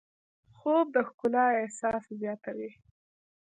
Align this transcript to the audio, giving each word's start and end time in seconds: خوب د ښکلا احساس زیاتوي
خوب 0.57 0.85
د 0.95 0.97
ښکلا 1.07 1.45
احساس 1.61 2.03
زیاتوي 2.21 2.69